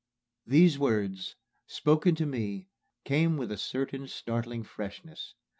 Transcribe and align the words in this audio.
These 0.47 0.79
words, 0.79 1.35
spoken 1.67 2.15
to 2.15 2.25
me, 2.25 2.69
came 3.05 3.37
with 3.37 3.51
a 3.51 3.55
certain 3.57 4.07
startling 4.07 4.63
freshness. 4.63 5.35